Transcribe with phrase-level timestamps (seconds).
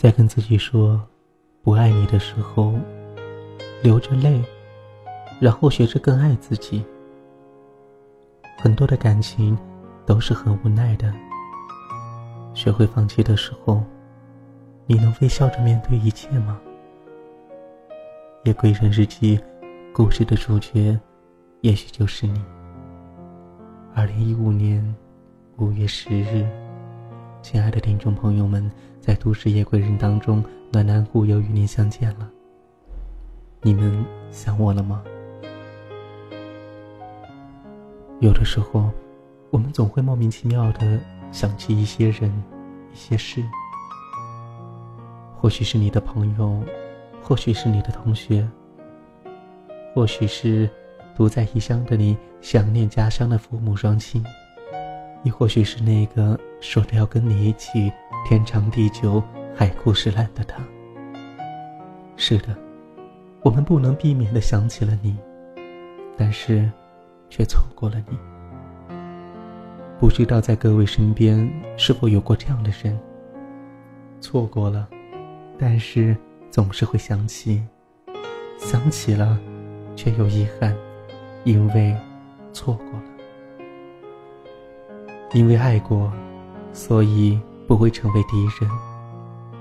[0.00, 0.98] 在跟自己说
[1.60, 2.72] 不爱你的时候，
[3.82, 4.42] 流着泪，
[5.38, 6.82] 然后学着更爱自己。
[8.56, 9.54] 很多的感情
[10.06, 11.12] 都是很无奈的。
[12.54, 13.82] 学会放弃的时候，
[14.86, 16.58] 你能微笑着面对一切吗？
[18.44, 19.38] 夜归人日记，
[19.92, 20.98] 故事的主角，
[21.60, 22.42] 也许就是你。
[23.94, 24.82] 二零一五年
[25.58, 26.48] 五月十日，
[27.42, 32.30] 亲爱的听众朋友们，在都市夜归人当中，暖男户又与您相见了。
[33.62, 35.02] 你们想我了吗？
[38.20, 38.90] 有的时候，
[39.50, 41.00] 我们总会莫名其妙的
[41.32, 42.30] 想起一些人、
[42.92, 43.42] 一些事。
[45.38, 46.62] 或许是你的朋友，
[47.22, 48.46] 或许是你的同学，
[49.94, 50.68] 或许是
[51.16, 54.22] 独在异乡的你想念家乡的父母双亲，
[55.24, 57.92] 亦或许是那个说的要跟你一起
[58.28, 59.22] 天长地久、
[59.54, 60.62] 海枯石烂的他。
[62.16, 62.56] 是的，
[63.42, 65.16] 我们不能避免的想起了你，
[66.16, 66.70] 但是。
[67.32, 68.18] 却错过了你。
[70.00, 72.98] 不知道在各位身边是否有过这样的人？
[74.20, 74.88] 错过了，
[75.56, 76.16] 但是
[76.50, 77.62] 总是会想起，
[78.58, 79.38] 想起了，
[79.94, 80.76] 却又遗憾，
[81.44, 81.96] 因为
[82.52, 83.04] 错过了。
[85.32, 86.12] 因为爱过，
[86.72, 88.70] 所以不会成为敌人；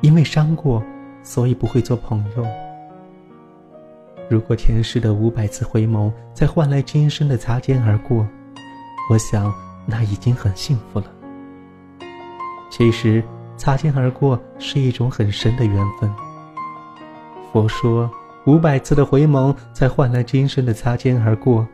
[0.00, 0.82] 因为伤过，
[1.22, 2.46] 所以不会做朋友。
[4.28, 8.26] 如果前世的五百次回眸，再换来今生的擦肩而过，
[9.10, 9.52] 我想
[9.86, 11.06] 那已经很幸福了。
[12.70, 13.24] 其实，
[13.56, 16.12] 擦肩而过是一种很深的缘分。
[17.50, 18.10] 佛说，
[18.44, 21.66] 五百次的回眸，才换来今生的擦肩而过，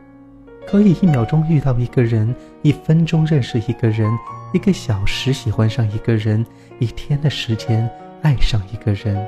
[0.65, 4.09] 可以一秒钟遇到一个人，一分钟认识一个人，
[4.53, 6.45] 一个小时喜欢上一个人，
[6.79, 7.89] 一天的时间
[8.21, 9.27] 爱上一个人。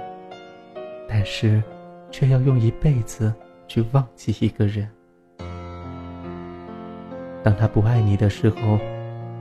[1.07, 1.61] 但是。
[2.09, 3.33] 却要用一辈子
[3.67, 4.87] 去忘记一个人。
[7.43, 8.79] 当他不爱你的时候，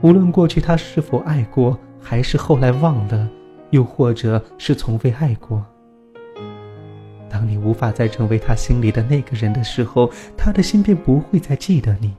[0.01, 3.27] 无论过去他是否爱过，还是后来忘了，
[3.69, 5.65] 又或者是从未爱过。
[7.29, 12.13] 当你无法再成为他心里的那个人的时候，他的心便不会再记得你。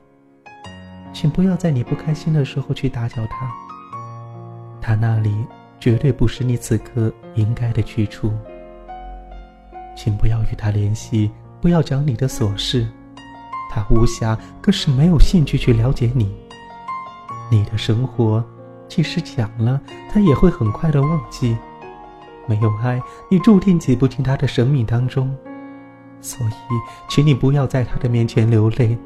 [1.21, 3.51] 请不要在你不开心的时候去打搅他，
[4.81, 5.35] 他那里
[5.81, 8.33] 绝对不是你此刻应该的去处。
[9.97, 11.29] 请不要与他联系，
[11.61, 12.87] 不要讲你的琐事，
[13.69, 16.33] 他无暇，更是没有兴趣去了解你。
[17.51, 18.45] 你的生活，
[18.87, 21.59] 即使讲了，他也会很快的忘记。
[22.47, 25.37] 没有爱，你注定挤不进他的生命当中。
[26.21, 26.53] 所以，
[27.09, 28.97] 请你不要在他的面前流泪，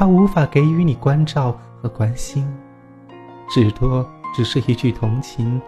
[0.00, 2.50] 他无法给予你关照和关心，
[3.50, 5.60] 至多只是一句同情。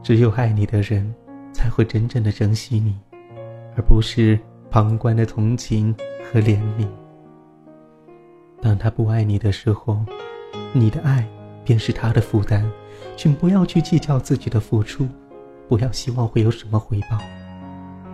[0.00, 1.12] 只有爱你的人。
[1.52, 2.96] 才会真正的珍惜你，
[3.76, 4.38] 而不是
[4.70, 5.92] 旁观的同情
[6.32, 6.86] 和怜悯。
[8.62, 9.98] 当他不爱你的时候，
[10.72, 11.26] 你的爱
[11.64, 12.64] 便是他的负担。
[13.16, 15.08] 请不要去计较自己的付出，
[15.68, 17.18] 不要希望会有什么回报。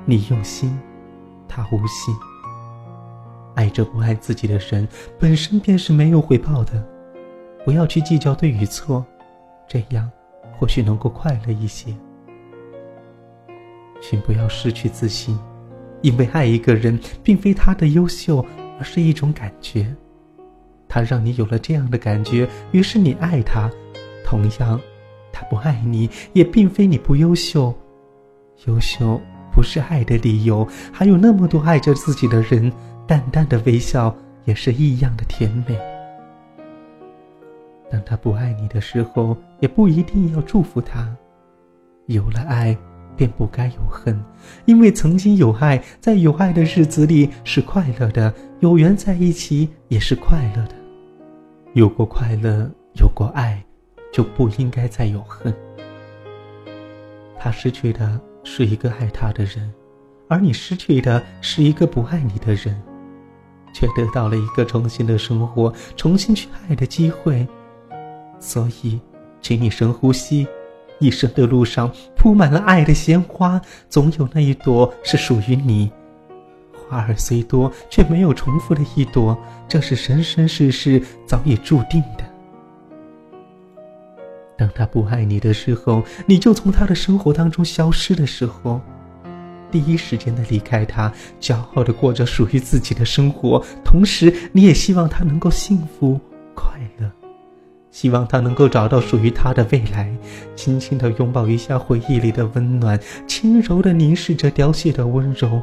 [0.07, 0.77] 你用心，
[1.47, 2.17] 他无心。
[3.57, 4.87] 爱着不爱自己的人，
[5.19, 6.87] 本身便是没有回报的。
[7.65, 9.05] 不要去计较对与错，
[9.67, 10.09] 这样
[10.57, 11.93] 或许能够快乐一些。
[14.01, 15.37] 请不要失去自信，
[16.03, 18.45] 因为爱一个人并非他的优秀，
[18.79, 19.93] 而是一种感觉。
[20.87, 23.71] 他让你有了这样的感觉，于是你爱他。
[24.25, 24.81] 同样，
[25.33, 27.75] 他不爱你，也并非你不优秀。
[28.67, 29.21] 优秀
[29.53, 32.73] 不是爱的理由，还有那么多爱着自己的人，
[33.07, 35.79] 淡淡的微笑也是异样的甜美。
[37.91, 41.15] 当他不爱你的时候，也不一定要祝福他。
[42.07, 42.77] 有了爱。
[43.17, 44.23] 便不该有恨，
[44.67, 48.31] 因为曾经有爱，在有爱的日子里是快乐的，
[48.61, 50.75] 有缘在一起也是快乐的。
[51.73, 52.71] 有过快乐，
[53.01, 53.65] 有过爱，
[54.13, 55.51] 就不应该再有恨。
[57.39, 59.73] 他失去的是一个爱他的人，
[60.29, 62.79] 而你失去的是一个不爱你的人，
[63.77, 67.47] 却得到了一个重新的生活、重新去爱的机会。
[68.41, 68.99] 所以，
[69.43, 70.47] 请你深呼吸。
[70.99, 75.91] 一生的路上铺满了爱的鲜花，总有那一朵是属于你。
[76.73, 79.37] 花儿虽多，却没有重复的一朵，
[79.69, 82.25] 这是生生世世早已注定的。
[84.57, 88.81] 当他不爱你的时候，你就从他的生活当中消失的时候，
[89.77, 96.19] 第一时间的离开他，骄傲的过着属于自己的生活，同时你也希望他能够幸福
[96.55, 97.13] 快乐。
[97.91, 100.11] 希望他能够找到属于他的未来，
[100.55, 105.61] 轻轻的拥抱一下回忆里的温暖，轻柔的凝视着凋谢的温柔。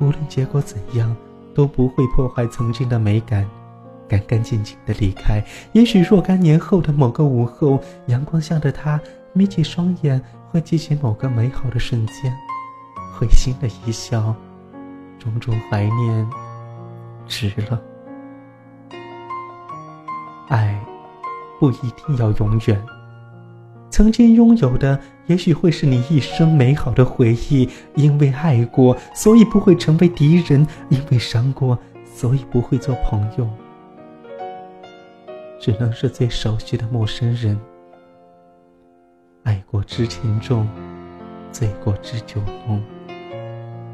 [0.00, 1.16] 无论结果怎样，
[1.54, 3.48] 都不会破坏曾经的美感。
[4.08, 5.40] 干干净净的离开，
[5.72, 9.00] 也许若干年后的某个午后，阳光下的他
[9.32, 12.36] 眯起双眼，会记起某个美好的瞬间，
[13.12, 14.34] 会心的一笑，
[15.18, 16.30] 种种怀念，
[17.26, 17.80] 值了。
[20.48, 20.78] 爱，
[21.58, 22.82] 不一定要永远。
[23.90, 27.68] 曾经拥有的，也许会是你一生美好的回忆。
[27.96, 33.48] 因为爱过，所以不会成为敌人；因为伤过，所以不会做朋友。
[35.60, 37.60] 只能是最熟悉的陌生人。
[39.42, 40.66] 爱过知情重，
[41.52, 42.82] 醉过知酒浓。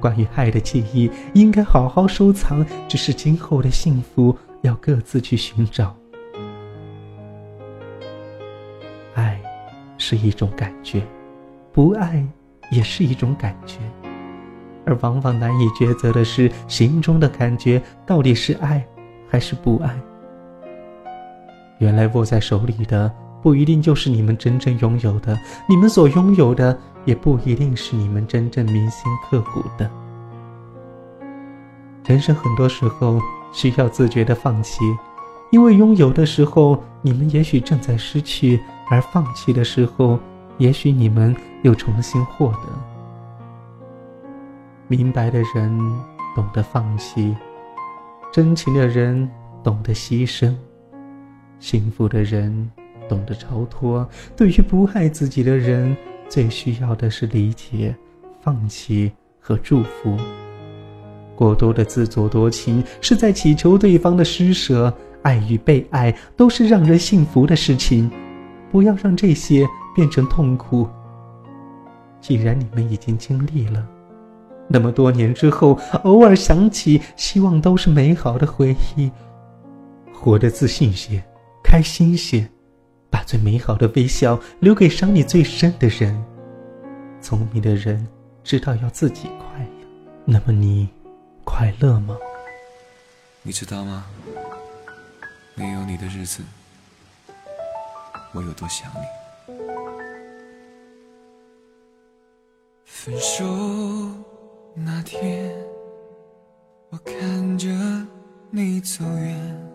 [0.06, 2.64] 关于爱的记忆，应该好好收藏。
[2.86, 5.96] 只是今后的幸福，要各自去寻找。
[9.14, 9.42] 爱
[9.98, 11.02] 是一种感觉，
[11.72, 12.24] 不爱
[12.70, 13.78] 也是一种感觉。
[14.84, 18.86] 而往往难以抉择的是，心中的感觉到底是爱
[19.28, 19.92] 还是不爱。
[21.78, 23.12] 原来握在手里的
[23.46, 25.38] 不一定就是你们真正拥有的，
[25.68, 29.88] 你们所拥有的也不一定是你们真正铭心刻骨的。
[32.06, 33.20] 人生很多时候
[33.52, 34.80] 需要自觉的放弃，
[35.52, 38.60] 因为拥有的时候你们也许正在失去，
[38.90, 40.18] 而放弃的时候，
[40.58, 41.32] 也许你们
[41.62, 42.58] 又重新获得。
[44.88, 45.78] 明白的人
[46.34, 47.36] 懂得放弃，
[48.32, 49.30] 真情的人
[49.62, 50.52] 懂得牺牲。
[51.60, 52.68] 幸福的人
[53.08, 55.96] 懂得超脱，对于不爱自己的人，
[56.28, 57.94] 最需要的是理解、
[58.40, 60.16] 放弃和祝福。
[61.34, 64.92] 过多的自作多情，是在祈求对方的施舍。
[65.22, 68.08] 爱与被爱都是让人幸福的事情，
[68.70, 70.88] 不要让这些变成痛苦。
[72.20, 73.84] 既然你们已经经历了，
[74.68, 79.10] 那么多年之后，偶尔想起，希望都是美好的回忆。
[80.12, 81.22] 活得自信些。
[81.64, 82.48] 开心些，
[83.16, 86.22] 把最美好的微笑留给伤你最深的人。
[87.22, 88.06] 聪明的人
[88.44, 89.86] 知道要自己快乐，
[90.26, 90.86] 那么你
[91.42, 92.14] 快乐吗？
[93.42, 94.04] 你知道吗？
[95.54, 96.42] 没有你的日子，
[98.34, 99.54] 我有多想你。
[102.84, 103.46] 分手
[104.74, 105.56] 那天，
[106.90, 107.66] 我看着
[108.50, 109.65] 你走远。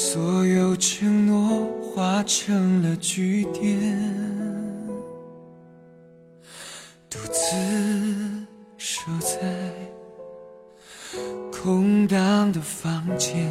[0.00, 3.90] 所有承诺化成了句点，
[7.10, 7.52] 独自
[8.76, 9.72] 守在
[11.50, 13.50] 空荡的房间，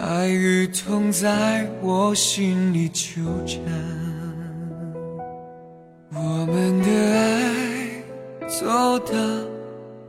[0.00, 3.62] 爱与痛在我心里纠缠，
[6.12, 8.02] 我们的爱
[8.48, 9.14] 走到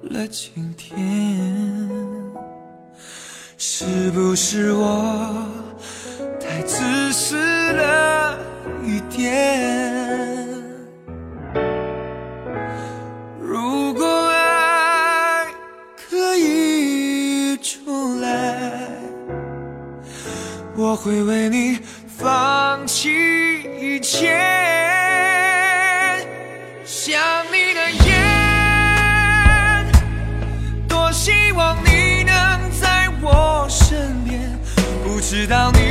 [0.01, 2.24] 了今天。
[3.67, 5.43] 是不是我
[6.39, 7.35] 太自私
[7.73, 8.37] 了
[8.83, 10.47] 一点？
[13.41, 15.47] 如果爱
[16.07, 18.87] 可以重来，
[20.77, 23.09] 我会为你放弃
[23.81, 24.37] 一切。
[26.85, 27.19] 想
[27.51, 27.64] 你
[35.27, 35.84] 知道你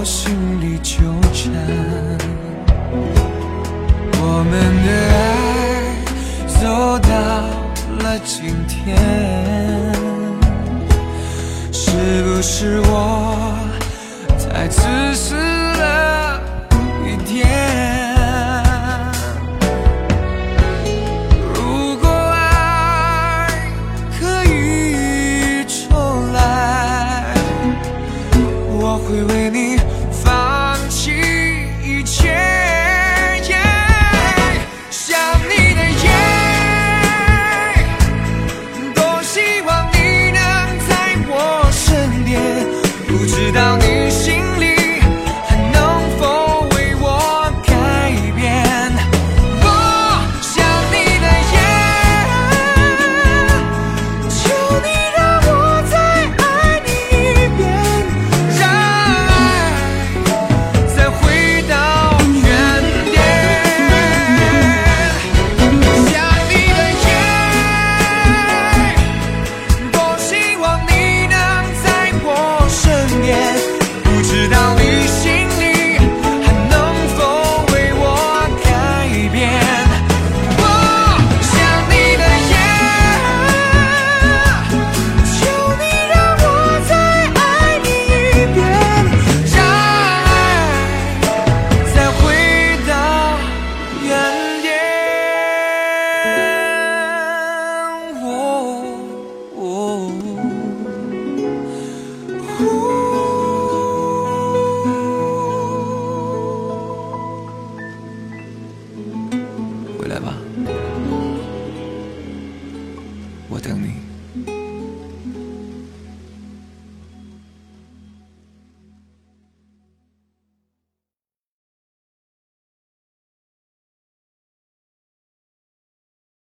[0.00, 0.96] 我心里纠
[1.30, 1.52] 缠，
[4.18, 4.50] 我们
[4.86, 5.20] 的爱
[6.48, 7.10] 走到。
[8.02, 8.96] 了今天，
[11.70, 11.90] 是
[12.22, 13.58] 不是我
[14.38, 14.80] 太自
[15.14, 15.36] 私